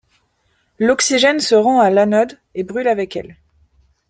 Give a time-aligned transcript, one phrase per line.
[0.79, 3.37] L'oxygène se rend à l'anode et brûle avec elle.